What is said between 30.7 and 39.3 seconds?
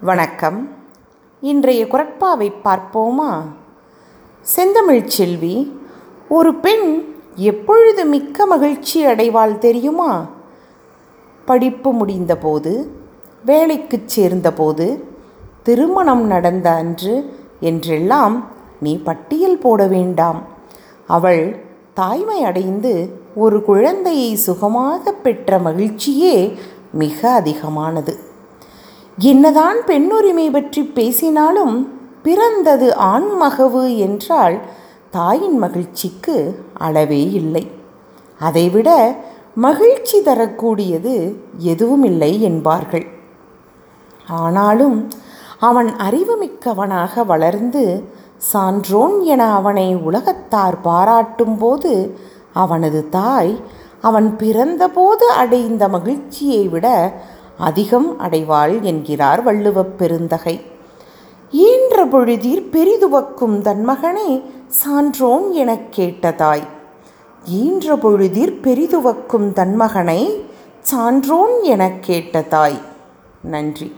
பேசினாலும் பிறந்தது ஆண்மகவு என்றால் தாயின் மகிழ்ச்சிக்கு அளவே இல்லை. அதைவிட